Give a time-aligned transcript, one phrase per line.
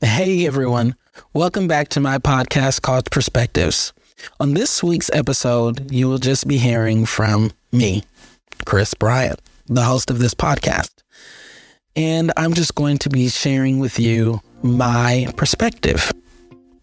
[0.00, 0.94] Hey everyone,
[1.32, 3.92] welcome back to my podcast called Perspectives.
[4.38, 8.04] On this week's episode, you will just be hearing from me,
[8.64, 10.90] Chris Bryant, the host of this podcast.
[11.96, 16.12] And I'm just going to be sharing with you my perspective.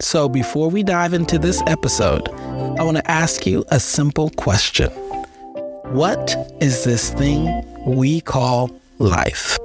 [0.02, 2.28] So before we dive into this episode,
[2.78, 4.92] I want to ask you a simple question
[5.94, 9.58] What is this thing we call life?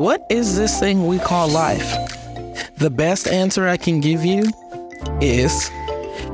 [0.00, 1.92] What is this thing we call life?
[2.78, 4.50] The best answer I can give you
[5.20, 5.70] is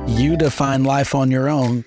[0.07, 1.83] you define life on your own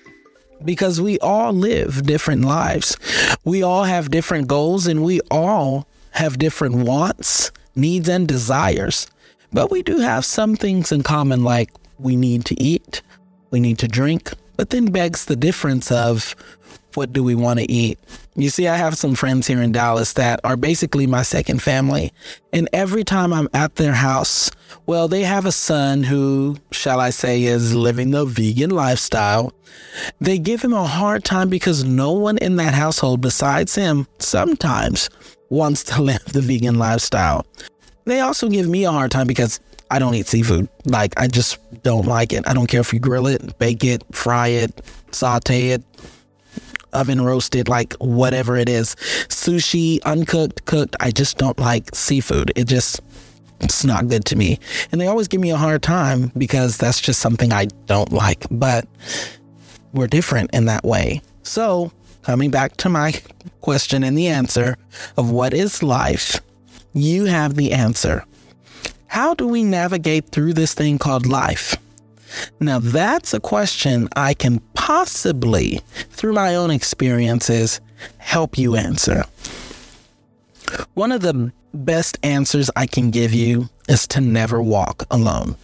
[0.63, 2.95] because we all live different lives.
[3.43, 9.07] We all have different goals and we all have different wants, needs, and desires.
[9.51, 13.01] But we do have some things in common, like we need to eat,
[13.49, 16.35] we need to drink, but then begs the difference of
[16.95, 17.99] what do we want to eat?
[18.35, 22.13] You see, I have some friends here in Dallas that are basically my second family.
[22.53, 24.51] And every time I'm at their house,
[24.85, 29.53] well, they have a son who, shall I say, is living the vegan lifestyle.
[30.19, 35.09] They give him a hard time because no one in that household besides him sometimes
[35.49, 37.45] wants to live the vegan lifestyle.
[38.05, 39.59] They also give me a hard time because
[39.91, 40.69] I don't eat seafood.
[40.85, 42.47] Like, I just don't like it.
[42.47, 45.83] I don't care if you grill it, bake it, fry it, saute it,
[46.93, 48.95] oven roasted, like whatever it is.
[49.29, 50.95] Sushi, uncooked, cooked.
[50.99, 52.51] I just don't like seafood.
[52.55, 53.01] It just,
[53.59, 54.59] it's not good to me.
[54.91, 58.45] And they always give me a hard time because that's just something I don't like.
[58.49, 58.87] But
[59.93, 61.21] we're different in that way.
[61.43, 63.13] So, coming back to my
[63.61, 64.77] question and the answer
[65.17, 66.41] of what is life,
[66.93, 68.25] you have the answer.
[69.07, 71.75] How do we navigate through this thing called life?
[72.59, 77.81] Now, that's a question I can possibly, through my own experiences,
[78.17, 79.23] help you answer.
[80.93, 85.55] One of the best answers I can give you is to never walk alone.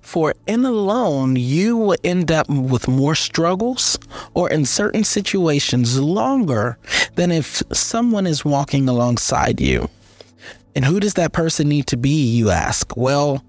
[0.00, 3.96] For in alone, you will end up with more struggles
[4.34, 6.78] or in certain situations longer
[7.14, 9.88] than if someone is walking alongside you.
[10.74, 12.96] And who does that person need to be, you ask?
[12.96, 13.44] Well,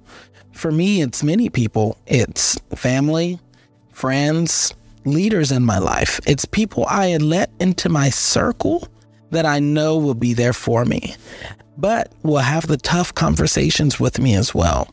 [0.61, 1.97] for me, it's many people.
[2.05, 3.39] It's family,
[3.91, 6.19] friends, leaders in my life.
[6.27, 8.87] It's people I let into my circle
[9.31, 11.15] that I know will be there for me,
[11.77, 14.87] but will have the tough conversations with me as well.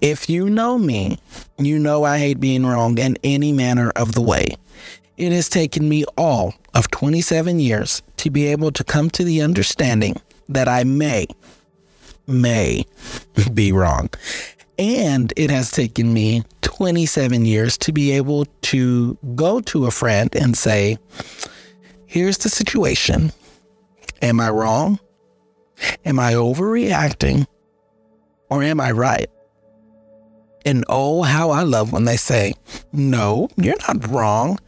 [0.00, 1.18] If you know me,
[1.58, 4.56] you know I hate being wrong in any manner of the way.
[5.18, 9.42] It has taken me all of 27 years to be able to come to the
[9.42, 10.16] understanding
[10.48, 11.26] that I may,
[12.26, 12.86] may
[13.52, 14.08] be wrong.
[14.78, 20.34] And it has taken me 27 years to be able to go to a friend
[20.34, 20.98] and say,
[22.06, 23.32] here's the situation.
[24.20, 24.98] Am I wrong?
[26.04, 27.46] Am I overreacting?
[28.50, 29.28] Or am I right?
[30.66, 32.54] And oh, how I love when they say,
[32.92, 34.58] no, you're not wrong.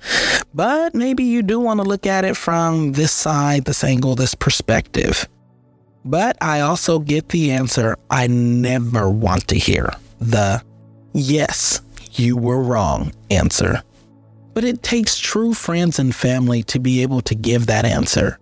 [0.54, 4.34] But maybe you do want to look at it from this side, this angle, this
[4.34, 5.26] perspective.
[6.06, 9.90] But I also get the answer I never want to hear
[10.20, 10.62] the
[11.12, 11.80] yes,
[12.12, 13.82] you were wrong answer.
[14.54, 18.38] But it takes true friends and family to be able to give that answer.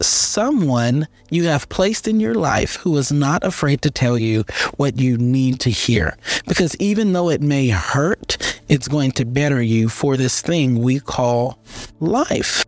[0.00, 4.44] Someone you have placed in your life who is not afraid to tell you
[4.76, 6.16] what you need to hear.
[6.46, 11.00] Because even though it may hurt, it's going to better you for this thing we
[11.00, 11.58] call
[11.98, 12.64] life.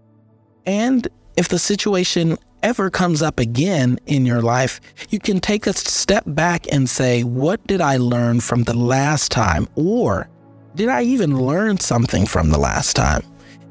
[0.66, 1.06] And
[1.36, 4.80] if the situation ever comes up again in your life,
[5.10, 9.30] you can take a step back and say, What did I learn from the last
[9.30, 9.68] time?
[9.76, 10.28] Or
[10.74, 13.22] did I even learn something from the last time?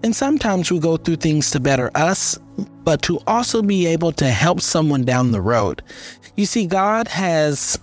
[0.03, 2.37] And sometimes we go through things to better us,
[2.83, 5.81] but to also be able to help someone down the road.
[6.37, 7.79] You see, God has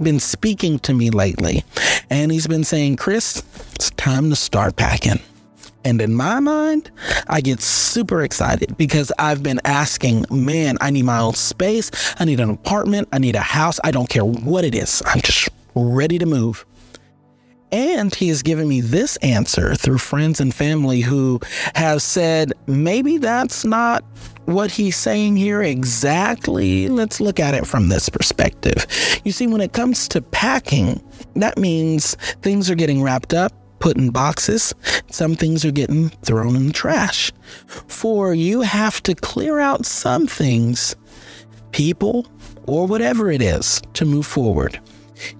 [0.00, 1.64] been speaking to me lately,
[2.08, 3.42] and He's been saying, Chris,
[3.74, 5.18] it's time to start packing.
[5.86, 6.90] And in my mind,
[7.28, 11.92] I get super excited because I've been asking, man, I need my own space.
[12.18, 13.06] I need an apartment.
[13.12, 13.78] I need a house.
[13.84, 15.00] I don't care what it is.
[15.06, 16.66] I'm just ready to move.
[17.70, 21.38] And he has given me this answer through friends and family who
[21.76, 24.02] have said, maybe that's not
[24.46, 26.88] what he's saying here exactly.
[26.88, 28.86] Let's look at it from this perspective.
[29.22, 31.00] You see, when it comes to packing,
[31.34, 34.74] that means things are getting wrapped up put in boxes.
[35.10, 37.32] Some things are getting thrown in the trash.
[37.86, 40.96] For you have to clear out some things,
[41.72, 42.26] people,
[42.66, 44.80] or whatever it is, to move forward.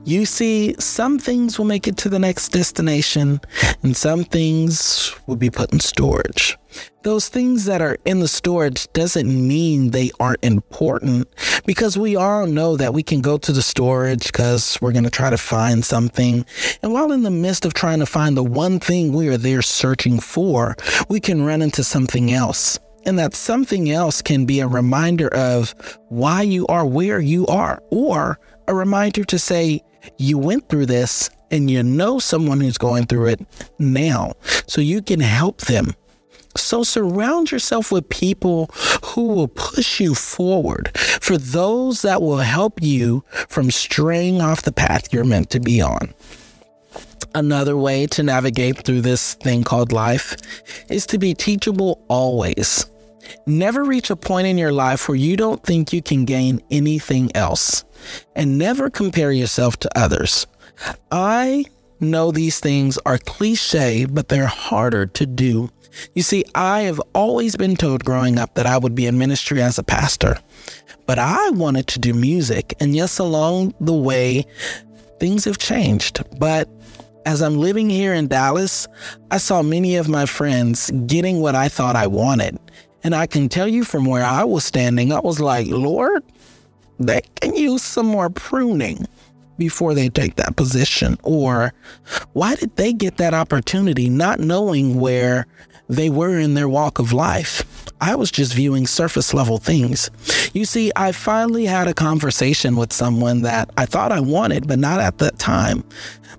[0.04, 3.40] You see, some things will make it to the next destination,
[3.82, 6.56] and some things will be put in storage.
[7.02, 11.28] Those things that are in the storage doesn't mean they aren't important
[11.64, 15.10] because we all know that we can go to the storage because we're going to
[15.10, 16.44] try to find something.
[16.82, 19.62] And while in the midst of trying to find the one thing we are there
[19.62, 20.76] searching for,
[21.08, 22.78] we can run into something else.
[23.04, 25.74] And that something else can be a reminder of
[26.08, 29.82] why you are where you are, or a reminder to say,
[30.18, 33.46] you went through this and you know someone who's going through it
[33.78, 34.32] now,
[34.66, 35.94] so you can help them.
[36.56, 38.70] So surround yourself with people
[39.04, 44.72] who will push you forward, for those that will help you from straying off the
[44.72, 46.14] path you're meant to be on.
[47.34, 50.36] Another way to navigate through this thing called life
[50.88, 52.86] is to be teachable always.
[53.46, 57.30] Never reach a point in your life where you don't think you can gain anything
[57.34, 57.84] else.
[58.34, 60.46] And never compare yourself to others.
[61.10, 61.64] I
[62.00, 65.70] know these things are cliche, but they're harder to do.
[66.14, 69.62] You see, I have always been told growing up that I would be in ministry
[69.62, 70.38] as a pastor,
[71.06, 72.74] but I wanted to do music.
[72.80, 74.44] And yes, along the way,
[75.18, 76.22] things have changed.
[76.38, 76.68] But
[77.24, 78.86] as I'm living here in Dallas,
[79.30, 82.58] I saw many of my friends getting what I thought I wanted.
[83.06, 86.24] And I can tell you from where I was standing, I was like, Lord,
[86.98, 89.06] they can use some more pruning
[89.58, 91.16] before they take that position.
[91.22, 91.72] Or
[92.32, 95.46] why did they get that opportunity not knowing where
[95.88, 97.64] they were in their walk of life?
[98.00, 100.10] I was just viewing surface level things.
[100.52, 104.80] You see, I finally had a conversation with someone that I thought I wanted, but
[104.80, 105.84] not at that time.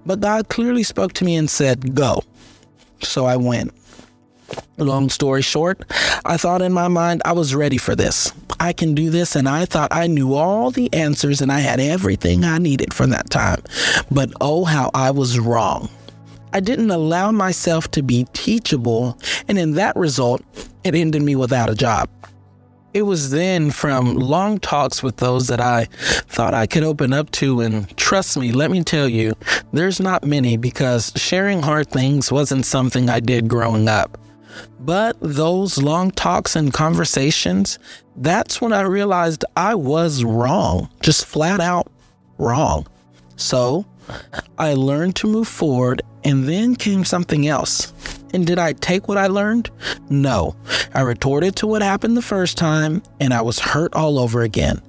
[0.06, 2.26] But God clearly spoke to me and said, Go.
[3.02, 3.74] So I went.
[4.78, 5.84] Long story short,
[6.26, 8.32] I thought in my mind I was ready for this.
[8.60, 11.80] I can do this, and I thought I knew all the answers and I had
[11.80, 13.62] everything I needed from that time.
[14.12, 15.90] But oh, how I was wrong.
[16.54, 19.18] I didn't allow myself to be teachable,
[19.48, 20.42] and in that result,
[20.84, 22.10] it ended me without a job.
[22.94, 25.86] It was then from long talks with those that I
[26.30, 29.34] thought I could open up to, and trust me, let me tell you,
[29.74, 34.18] there's not many because sharing hard things wasn't something I did growing up.
[34.80, 37.80] But those long talks and conversations,
[38.16, 41.92] that's when I realized I was wrong, just flat out
[42.38, 42.88] wrong.
[43.36, 43.86] So
[44.58, 47.94] I learned to move forward, and then came something else.
[48.34, 49.70] And did I take what I learned?
[50.10, 50.56] No.
[50.94, 54.82] I retorted to what happened the first time, and I was hurt all over again.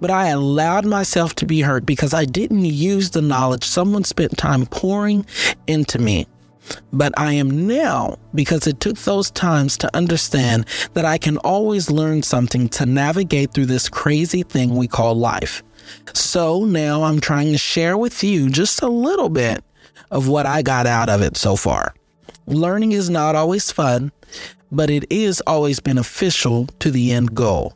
[0.00, 4.36] But I allowed myself to be hurt because I didn't use the knowledge someone spent
[4.36, 5.26] time pouring
[5.66, 6.26] into me.
[6.92, 11.90] But I am now because it took those times to understand that I can always
[11.90, 15.62] learn something to navigate through this crazy thing we call life.
[16.14, 19.62] So now I'm trying to share with you just a little bit
[20.10, 21.94] of what I got out of it so far.
[22.46, 24.12] Learning is not always fun,
[24.70, 27.74] but it is always beneficial to the end goal.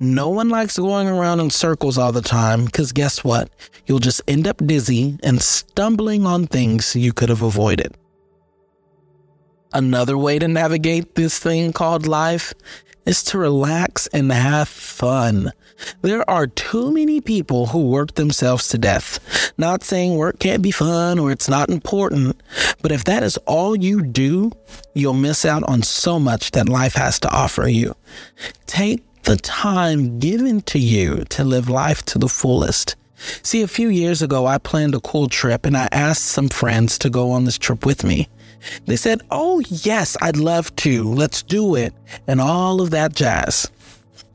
[0.00, 3.50] No one likes going around in circles all the time because guess what?
[3.86, 7.96] You'll just end up dizzy and stumbling on things you could have avoided.
[9.74, 12.52] Another way to navigate this thing called life
[13.06, 15.52] is to relax and have fun.
[16.02, 19.52] There are too many people who work themselves to death.
[19.58, 22.40] Not saying work can't be fun or it's not important,
[22.82, 24.52] but if that is all you do,
[24.94, 27.96] you'll miss out on so much that life has to offer you.
[28.66, 32.96] Take the time given to you to live life to the fullest.
[33.42, 36.98] See, a few years ago, I planned a cool trip and I asked some friends
[36.98, 38.28] to go on this trip with me.
[38.86, 41.04] They said, Oh, yes, I'd love to.
[41.04, 41.94] Let's do it.
[42.26, 43.70] And all of that jazz.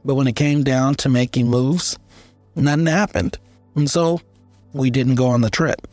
[0.06, 1.98] But when it came down to making moves,
[2.56, 3.38] nothing happened.
[3.76, 4.22] And so
[4.74, 5.88] we didn't go on the trip.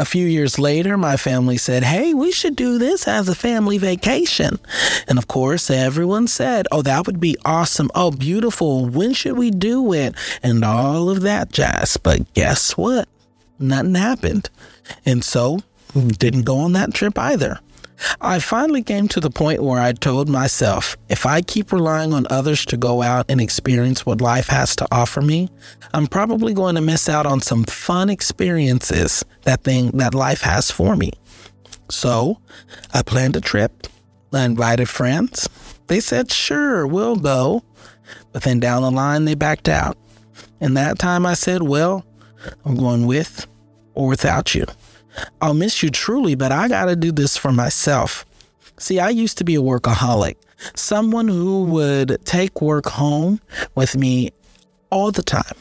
[0.00, 3.78] A few years later, my family said, Hey, we should do this as a family
[3.78, 4.58] vacation.
[5.06, 7.90] And of course, everyone said, Oh, that would be awesome.
[7.94, 8.86] Oh, beautiful.
[8.86, 10.14] When should we do it?
[10.42, 11.96] And all of that jazz.
[11.96, 13.08] But guess what?
[13.60, 14.50] Nothing happened.
[15.06, 15.60] And so
[16.02, 17.60] didn't go on that trip either.
[18.20, 22.26] I finally came to the point where I told myself if I keep relying on
[22.28, 25.48] others to go out and experience what life has to offer me,
[25.92, 30.70] I'm probably going to miss out on some fun experiences that thing that life has
[30.70, 31.12] for me.
[31.88, 32.40] So,
[32.92, 33.86] I planned a trip.
[34.32, 35.48] I invited friends.
[35.86, 37.62] They said, "Sure, we'll go."
[38.32, 39.96] But then down the line they backed out.
[40.60, 42.04] And that time I said, "Well,
[42.64, 43.46] I'm going with
[43.94, 44.66] or without you."
[45.40, 48.24] I'll miss you truly, but I got to do this for myself.
[48.78, 50.36] See, I used to be a workaholic,
[50.74, 53.40] someone who would take work home
[53.74, 54.32] with me
[54.90, 55.54] all the time.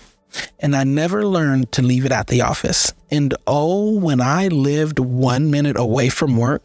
[0.60, 2.94] and I never learned to leave it at the office.
[3.12, 6.64] And oh, when I lived one minute away from work,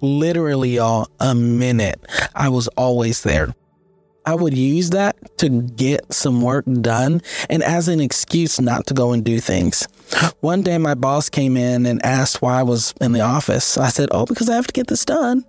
[0.00, 3.54] literally, y'all, a minute, I was always there.
[4.26, 8.94] I would use that to get some work done and as an excuse not to
[8.94, 9.86] go and do things.
[10.40, 13.78] One day, my boss came in and asked why I was in the office.
[13.78, 15.44] I said, Oh, because I have to get this done.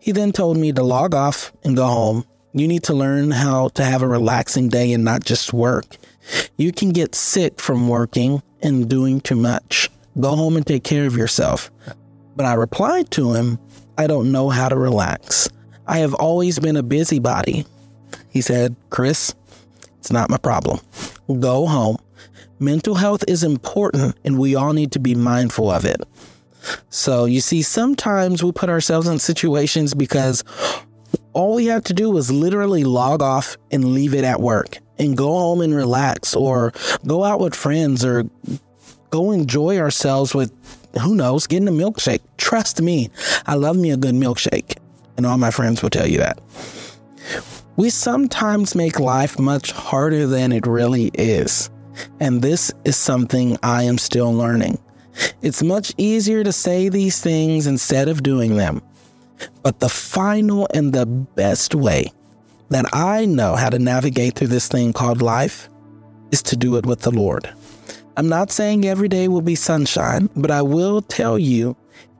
[0.00, 2.24] He then told me to log off and go home.
[2.52, 5.96] You need to learn how to have a relaxing day and not just work.
[6.56, 9.88] You can get sick from working and doing too much.
[10.18, 11.70] Go home and take care of yourself.
[12.34, 13.58] But I replied to him,
[13.96, 15.48] I don't know how to relax.
[15.86, 17.66] I have always been a busybody.
[18.30, 19.34] He said, Chris,
[19.98, 20.80] it's not my problem.
[21.28, 21.98] Go home.
[22.58, 26.00] Mental health is important and we all need to be mindful of it.
[26.90, 30.44] So, you see, sometimes we put ourselves in situations because
[31.32, 35.16] all we have to do is literally log off and leave it at work and
[35.16, 36.72] go home and relax or
[37.06, 38.24] go out with friends or
[39.08, 40.52] go enjoy ourselves with
[41.00, 42.20] who knows, getting a milkshake.
[42.36, 43.10] Trust me,
[43.46, 44.76] I love me a good milkshake.
[45.16, 46.38] And all my friends will tell you that.
[47.80, 51.70] We sometimes make life much harder than it really is.
[52.20, 54.78] And this is something I am still learning.
[55.40, 58.82] It's much easier to say these things instead of doing them.
[59.62, 62.12] But the final and the best way
[62.68, 65.70] that I know how to navigate through this thing called life
[66.32, 67.50] is to do it with the Lord.
[68.14, 71.78] I'm not saying every day will be sunshine, but I will tell you,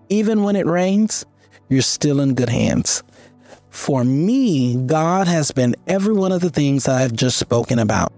[0.09, 1.27] even when it rains,
[1.69, 3.03] you're still in good hands.
[3.71, 8.13] For me, God has been every one of the things I've just spoken about.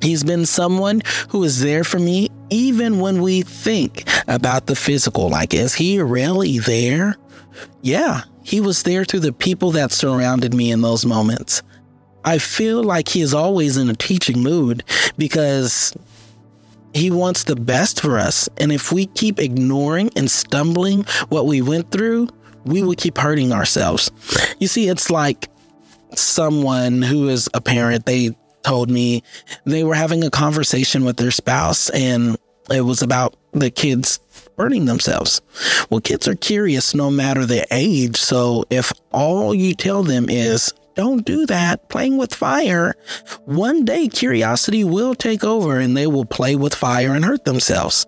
[0.00, 5.28] He's been someone who is there for me even when we think about the physical.
[5.28, 7.16] Like, is he really there?
[7.82, 11.62] Yeah, he was there through the people that surrounded me in those moments.
[12.24, 14.82] I feel like he is always in a teaching mood
[15.16, 15.94] because
[16.94, 18.48] he wants the best for us.
[18.58, 22.28] And if we keep ignoring and stumbling what we went through,
[22.64, 24.10] we will keep hurting ourselves.
[24.58, 25.48] You see, it's like
[26.14, 29.22] someone who is a parent, they told me
[29.64, 32.36] they were having a conversation with their spouse and
[32.70, 34.18] it was about the kids
[34.56, 35.40] burning themselves.
[35.88, 38.16] Well, kids are curious no matter their age.
[38.16, 42.94] So if all you tell them is, don't do that, playing with fire,
[43.46, 48.06] one day curiosity will take over and they will play with fire and hurt themselves.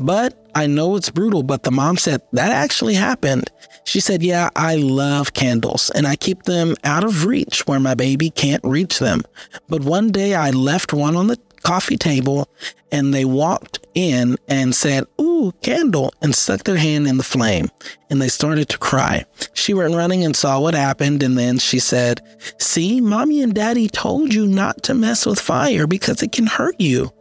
[0.00, 3.50] But I know it's brutal, but the mom said that actually happened.
[3.84, 7.94] She said, Yeah, I love candles and I keep them out of reach where my
[7.94, 9.22] baby can't reach them.
[9.68, 12.48] But one day I left one on the coffee table
[12.92, 17.68] and they walked in and said, Ooh, candle, and stuck their hand in the flame.
[18.10, 19.24] And they started to cry.
[19.54, 21.22] She went running and saw what happened.
[21.22, 22.20] And then she said,
[22.58, 26.80] See, mommy and daddy told you not to mess with fire because it can hurt
[26.80, 27.12] you.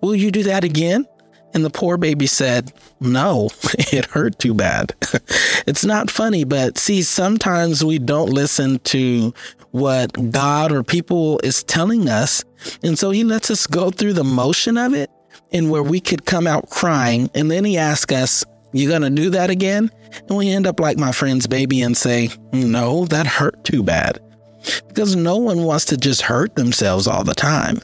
[0.00, 1.06] Will you do that again?
[1.56, 2.70] And the poor baby said,
[3.00, 3.48] No,
[3.78, 4.94] it hurt too bad.
[5.66, 9.32] it's not funny, but see, sometimes we don't listen to
[9.70, 12.44] what God or people is telling us.
[12.82, 15.08] And so he lets us go through the motion of it
[15.50, 17.30] and where we could come out crying.
[17.34, 18.44] And then he asks us,
[18.74, 19.90] You gonna do that again?
[20.28, 24.20] And we end up like my friend's baby and say, No, that hurt too bad.
[24.88, 27.80] Because no one wants to just hurt themselves all the time.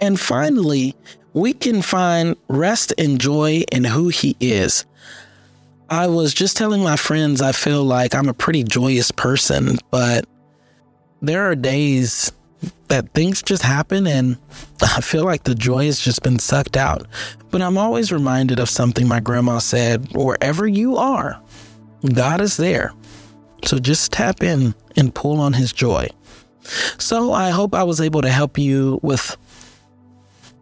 [0.00, 0.96] And finally,
[1.32, 4.84] we can find rest and joy in who he is.
[5.90, 10.26] I was just telling my friends I feel like I'm a pretty joyous person, but
[11.22, 12.32] there are days
[12.88, 14.36] that things just happen and
[14.82, 17.06] I feel like the joy has just been sucked out.
[17.50, 21.40] But I'm always reminded of something my grandma said wherever you are,
[22.12, 22.92] God is there.
[23.64, 26.08] So just tap in and pull on his joy.
[26.98, 29.36] So I hope I was able to help you with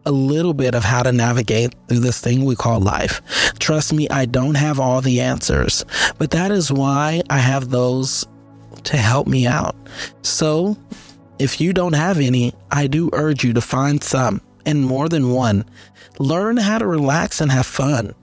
[0.07, 3.21] a little bit of how to navigate through this thing we call life.
[3.59, 5.85] Trust me, I don't have all the answers,
[6.17, 8.25] but that is why I have those
[8.85, 9.77] to help me out.
[10.23, 10.79] So,
[11.39, 15.33] if you don't have any, I do urge you to find some and more than
[15.33, 15.65] one.
[16.19, 18.15] Learn how to relax and have fun.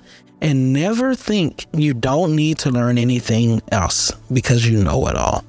[0.42, 5.46] And never think you don't need to learn anything else because you know it all.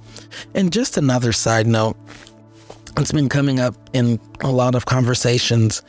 [0.54, 1.96] And just another side note
[2.96, 5.82] it's been coming up in a lot of conversations.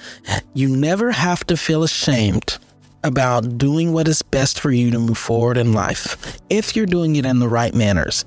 [0.54, 2.55] You never have to feel ashamed
[3.06, 7.16] about doing what is best for you to move forward in life if you're doing
[7.16, 8.26] it in the right manners.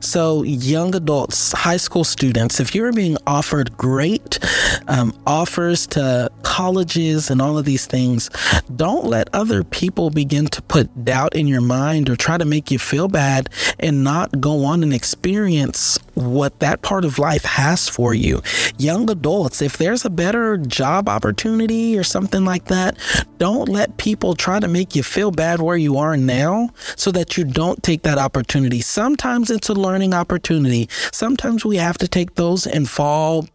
[0.00, 4.38] So, young adults, high school students, if you're being offered great
[4.86, 8.30] um, offers to colleges and all of these things,
[8.76, 12.70] don't let other people begin to put doubt in your mind or try to make
[12.70, 13.48] you feel bad
[13.80, 18.42] and not go on and experience what that part of life has for you.
[18.76, 22.98] Young adults, if there's a better job opportunity or something like that,
[23.38, 27.36] don't let people try to make you feel bad where you are now so that
[27.36, 28.80] you don't take that opportunity.
[28.80, 30.88] Sometimes it's a learning opportunity.
[31.12, 33.46] Sometimes we have to take those and fall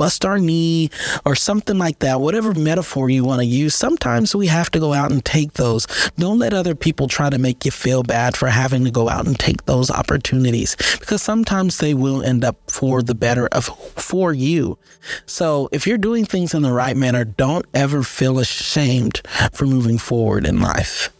[0.00, 0.88] bust our knee
[1.26, 4.94] or something like that, whatever metaphor you want to use, sometimes we have to go
[4.94, 5.86] out and take those.
[6.16, 9.26] Don't let other people try to make you feel bad for having to go out
[9.26, 14.32] and take those opportunities because sometimes they will end up for the better of for
[14.32, 14.78] you.
[15.26, 19.20] So if you're doing things in the right manner, don't ever feel ashamed
[19.52, 21.12] for moving forward in life.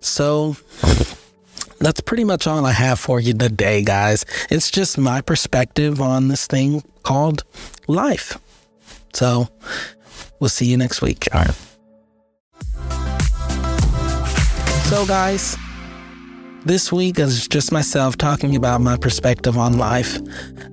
[0.00, 0.56] So
[1.80, 4.24] that's pretty much all I have for you today, guys.
[4.48, 7.44] It's just my perspective on this thing called
[7.86, 8.38] life.
[9.12, 9.48] So
[10.40, 11.28] we'll see you next week.
[11.32, 11.54] All right.
[14.86, 15.56] So, guys,
[16.64, 20.18] this week is just myself talking about my perspective on life.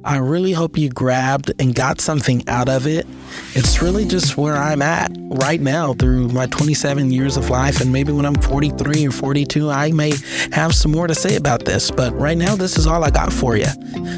[0.04, 3.08] I really hope you grabbed and got something out of it.
[3.54, 7.80] It's really just where I'm at right now through my 27 years of life.
[7.80, 10.14] And maybe when I'm 43 or 42, I may
[10.52, 11.90] have some more to say about this.
[11.90, 13.70] But right now, this is all I got for you.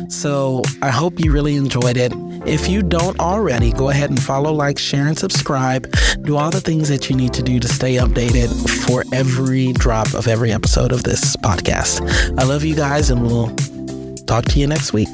[0.09, 2.11] So I hope you really enjoyed it.
[2.47, 5.91] If you don't already, go ahead and follow, like, share, and subscribe.
[6.21, 8.49] Do all the things that you need to do to stay updated
[8.85, 12.01] for every drop of every episode of this podcast.
[12.39, 13.53] I love you guys, and we'll
[14.27, 15.09] talk to you next week.